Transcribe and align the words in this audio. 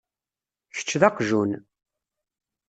Kečč 0.75 0.89
d 1.01 1.03
aqjun. 1.07 1.51